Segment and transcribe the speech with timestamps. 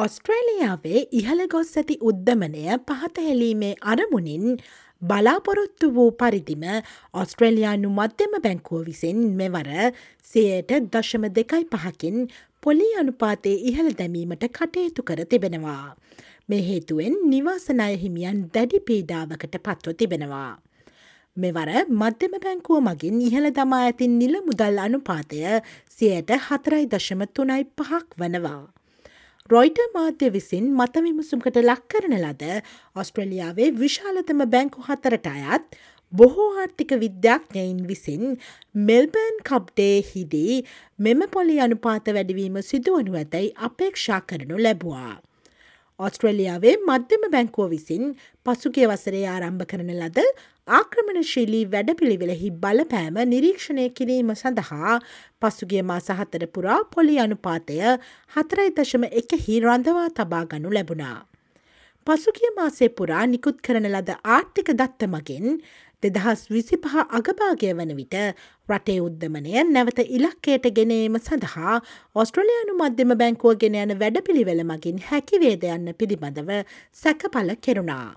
[0.00, 4.44] ඔස්ට්‍රේලියාවේ ඉහළ ගොස් ඇති උද්ධමනය පහතහෙලීමේ අරමුණින්
[5.02, 6.64] බලාපොරොත්තු වූ පරිදිම
[7.14, 9.68] ඔස්ට්‍රේලයානු මධ්‍යම බැංකුව විසින් මෙවර
[10.26, 12.16] සයට දශම දෙකයි පහකින්
[12.62, 15.84] පොලි අනුපාතය ඉහළ දැමීමට කටයුතු කර තිබෙනවා.
[16.48, 20.50] මේ හේතුවෙන් නිවාසනය හිමියන් දැඩි පීඩාවකට පත්ව තිබෙනවා.
[21.36, 21.70] මෙවර
[22.00, 25.40] මධ්‍යම බැංකුව මගින් ඉහළ දමා ඇතින් නිල මුදල් අනුපාතය
[25.96, 28.60] සියයට හතරයි දශම තුනයි පහක් වනවා.
[29.50, 32.42] රොයිට මාධ්‍ය විසින් මත විමසුම්කට ලක් කරන ලද
[32.96, 35.78] ඔස්ට්‍රලියාවේ විශාලතම බැංකු හතරට අයත්
[36.12, 38.22] බොහෝ ආර්ථික විද්‍යාඥයින් විසින්
[38.82, 40.60] මෙල්බර්න් කබ්ඩේ හිදී
[40.98, 45.14] මෙම පොලි අනුපාත වැඩිවීම සිදුවනු ඇතැයි අපේක්ෂා කරනු ලැබවා.
[46.00, 48.04] ඔස්ට්‍රලියාවේ මධ්‍යම බැංකුව විසින්
[48.46, 50.26] පසුගේ වසරේ ආරම්භ කරන ලද
[50.68, 55.00] ආක්‍රමණශීලී වැඩපිළිවෙලෙහි බලපෑම නිරීක්ෂණය කිරීම සඳහා
[55.40, 57.80] පසුගේ මා සහතර පුරා පොලි අනුපාතය
[58.32, 61.18] හතරයි දශම එකහි රඳවා තබා ගනු ලැබුණා.
[62.06, 65.46] පසුගිය මාසේ පුරා නිකුත් කරන ලද ආර්ථික දත්ත මගින්
[66.02, 66.86] දෙදහස් විසිපහ
[67.18, 68.16] අගභාගය වන විට
[68.68, 71.74] රටේ උද්ධමනය නැවත ඉලක්කයට ගෙනීම සඳහා
[72.16, 76.50] ඔස්ට්‍රලයානු මධ්‍යම බැංකුව ගෙන යන වැඩපිළිවෙල මගින් හැකිවේද යන්න පිළිබඳව
[77.02, 78.08] සැකපල කෙරුණා.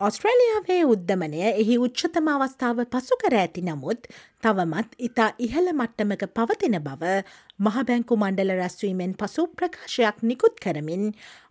[0.00, 4.06] ඔස්ට්‍රේලියාවේ උද්ධමනය එහි උච්චතම අවස්ථාව පසු කර ඇති නමුත්
[4.42, 7.16] තවමත් ඉතා ඉහළ මට්ටමක පවතින බව
[7.60, 11.04] මහබැංකු මණ්ඩල රැස්වීමෙන් පසු ප්‍රකාශයක් නිකුත් කරමින්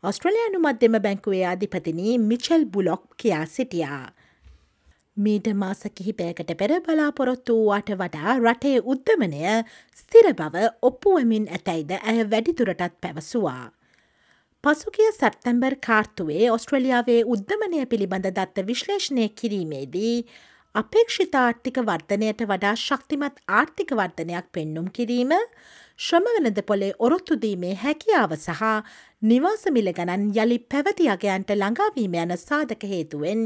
[0.04, 4.06] ඔස්ට්‍රලයානු මධ්‍යම බැංකුවේ අධිපතිනී මිචල් බුලොක් කියා සිටියා.
[5.20, 9.42] මීට මාස කිහිපයකට පෙර බලාපොරොත්තු වූවාට වඩා රටේ උද්ධමනය
[9.96, 13.66] ස්තිර බව ඔප්පුුවමින් ඇතැයිද ඇය වැඩිතුරටත් පැවසවා.
[14.64, 20.16] පසුගිය සැප්තැම්බර් කාර්තුවේ ඔස්ට්‍රලියාවේ උද්ධමනය පිළිබඳ දත්ත විශ්ලේෂණය කිරීමේදී
[20.76, 25.32] අපේක්ෂිත ආර්ථික වර්ධනයට වඩා ශක්තිමත් ආර්ථික වර්ධනයක් පෙන්නුම් කිරීම
[26.00, 28.62] ශ්‍රමවනද පොලේ ඔරොත්තුදීමේ හැකියාව සහ
[29.24, 33.42] නිවාසමිල ගණන් යළි පැවති අගයන්ට ළඟාවීම යන සාධක හේතුවෙන්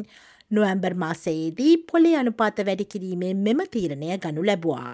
[0.53, 4.93] නොවැම්බර් මාසයේදී පොලේ අනුපාත වැඩිකිරීමේ මෙම තීරණය ගනු ලැබවා.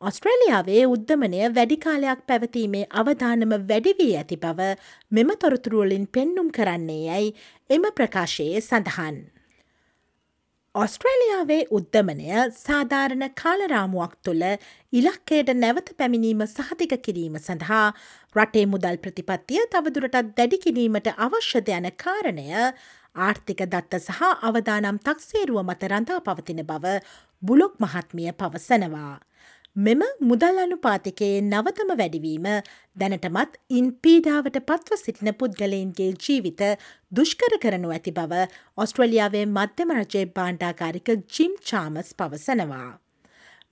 [0.00, 4.68] ඔස්ට්‍රේලියාවේ උද්ධමනය වැඩිකාලයක් පැවතීමේ අවධානම වැඩිවී ඇති බව
[5.12, 7.34] මෙම තොරතුරුවලින් පෙන්නුම් කරන්නේ යැයි
[7.70, 9.18] එම ප්‍රකාශයේ සඳහන්.
[10.74, 14.44] ඔස්ට්‍රේලියාවේ උද්ධමනය සාධාරණ කාලරාමුවක් තුළ
[14.92, 17.86] ඉලක්කයට නැවත පැමිණීම සහතික කිරීම සඳහා
[18.36, 22.46] රටේ මුදල් ප්‍රතිපත්තිය තවදුරටත් දැඩිකිරීමට අවශ්‍යද යන කාරණය
[23.16, 26.94] ආර්ථික දත්ත සහ අවදානම් තක්සේරුව මත රඳා පවතින බව
[27.42, 29.16] බුලොක් මහත්මිය පවසනවා.
[29.76, 32.46] මෙම මුදල් අනුපාතිකයේ නවතම වැඩිවීම
[32.96, 36.62] දැනටමත් ඉන් පීඩාවට පත්ව සිටින පුද්ගලයින්ගේ ජීවිත
[37.12, 38.48] දුෂ්කර කරනු ඇති බව
[38.78, 42.90] ඔස්ට්‍රලියාවේ මධ්‍යම රජයේ බාණ්ඩාකාරික ජිම් චාමස් පවසනවා.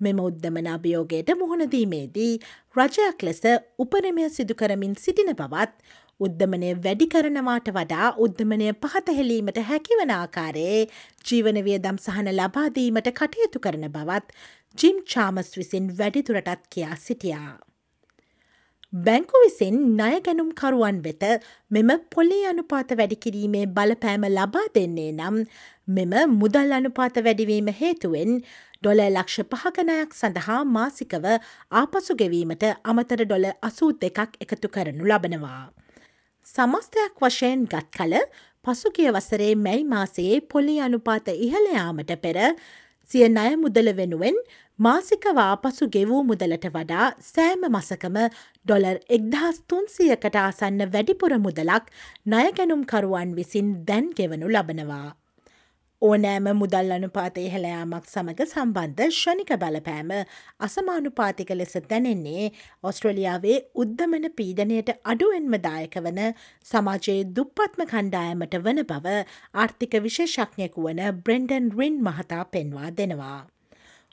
[0.00, 2.32] මෙම උද්ධමන අභියෝගයට මුහුණදීමේදී
[2.76, 3.42] රජයක් ලෙස
[3.78, 5.72] උපනමය සිදුකරමින් සිටින බවත්
[6.20, 10.80] උද්ධමනය වැඩි කරනවාට වඩා උද්ධමනය පහතහෙලීමට හැකිවන ආකාරයේ
[11.28, 14.34] ජීවනවියදම් සහන ලබාදීමට කටයුතු කරන බවත්
[14.76, 17.52] ජිම් චාමස් විසින් වැඩිතුරටත් කියා සිටියා.
[18.92, 21.24] බැංකු විසින් ණය ගැනුම්කරුවන් වෙත
[21.70, 25.42] මෙම පොලි අනුපාත වැඩිකිරීමේ බලපෑම ලබා දෙන්නේ නම්
[25.90, 28.38] මෙම මුදල් අනුපාත වැඩිවීම හේතුවෙන්
[28.78, 31.34] ඩොල ලක්ෂ පහගනයක් සඳහා මාසිකව
[31.72, 35.66] ආපසු ගෙවීමට අමතර ඩොල අසූ දෙකක් එකතු කරනු ලබනවා.
[36.48, 38.14] සමස්තයක් වශයෙන් ගත් කල
[38.64, 42.38] පසුගිය වසරේ මැයි මාසයේ පොලි අනුපාත ඉහළයාමට පෙර
[43.08, 44.38] සිය ණය මුදල වෙනුවෙන්
[44.78, 48.18] මාසිකවා පසු ගෙවූ මුදලට වඩා සෑම මසකම
[48.64, 51.94] ඩොලර් එක්දහස් තුන්සියකට ආසන්න වැඩිපුර මුදලක්
[52.26, 55.08] ණයගැනුම්කරුවන් විසින් දැන් ගෙවනු ලබනවා.
[56.02, 60.12] ඕනෑම මුදල් අනුපාතය හෙළයාමක් සමඟ සම්බන්ධ ෂණික බලපෑම
[60.60, 62.44] අසමානුපාතික ලෙස දැනෙන්නේ
[62.84, 66.22] ඔස්ට්‍රලියාවේ උද්ධමන පීඩනයට අඩුවෙන්ම දායක වන
[66.66, 69.18] සමාජයේ දුප්පත්ම කණ්ඩායමට වන බව
[69.56, 73.38] ආර්ථික විශේෂඥයකු වන බ්‍රෙන්ඩන් රින් මහතා පෙන්වා දෙනවා.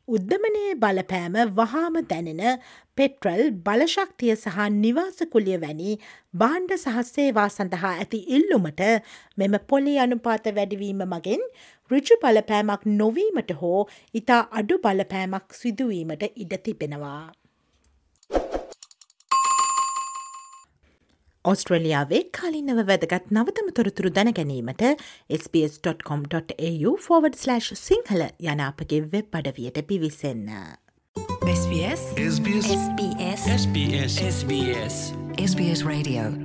[0.07, 2.41] උද්ධමනයේ බලපෑම වහාම දැනෙන
[2.97, 5.95] පෙට්‍රල් බලශක්තිය සහ නිවාසකුලිය වැනි
[6.33, 8.83] බාණ්ඩ සහස්සේවා සඳහා ඇති ඉල්ලුමට
[9.37, 11.41] මෙම පොලි අනුපාත වැඩිවීම මගෙන්
[11.91, 13.81] ඍජු බලපෑමක් නොවීමට හෝ
[14.13, 17.23] ඉතා අඩු බලපෑමක් සිදුවීමට ඉඩ තිබෙනවා.
[21.45, 24.81] ඔස්ට්‍රලියාවේ කාලින්නව වැදගත් නවතම තොරතුරු දැනගැනීමට
[25.39, 26.95] sps.com.au/
[27.81, 30.49] සිංහල යන අපගේ වෙබ් පඩවියට පිවිසන්න.
[31.51, 32.01] SBS
[32.31, 32.71] SBS
[33.51, 34.97] SBS SBS
[35.37, 36.44] SBS Radio.